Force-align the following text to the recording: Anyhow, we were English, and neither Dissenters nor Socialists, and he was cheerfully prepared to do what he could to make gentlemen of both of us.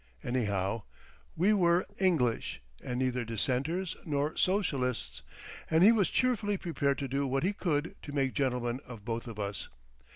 Anyhow, 0.23 0.81
we 1.35 1.53
were 1.53 1.85
English, 1.99 2.59
and 2.83 2.97
neither 2.97 3.23
Dissenters 3.23 3.95
nor 4.03 4.35
Socialists, 4.35 5.21
and 5.69 5.83
he 5.83 5.91
was 5.91 6.09
cheerfully 6.09 6.57
prepared 6.57 6.97
to 6.97 7.07
do 7.07 7.27
what 7.27 7.43
he 7.43 7.53
could 7.53 7.93
to 8.01 8.11
make 8.11 8.33
gentlemen 8.33 8.79
of 8.87 9.05
both 9.05 9.27
of 9.27 9.37
us. 9.37 9.69